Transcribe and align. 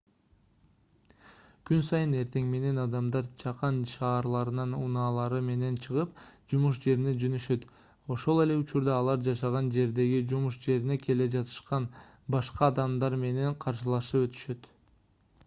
күн 1.69 1.81
сайын 1.87 2.13
эртең 2.19 2.45
менен 2.53 2.83
адамдар 2.83 3.27
чакан 3.41 3.75
шаарларынан 3.91 4.71
унаалары 4.77 5.41
менен 5.49 5.75
чыгып 5.83 6.15
жумуш 6.53 6.79
жерине 6.85 7.13
жөнөшөт 7.25 7.67
ошол 8.17 8.41
эле 8.47 8.55
учурда 8.63 8.95
алар 9.01 9.19
жашаган 9.29 9.67
жердеги 9.77 10.21
жумуш 10.33 10.57
жерине 10.65 10.97
келе 11.03 11.27
жатышкан 11.37 11.85
башка 12.37 12.63
адамдар 12.73 13.19
менен 13.27 13.53
каршылашып 13.67 14.27
өтүшөт 14.31 14.67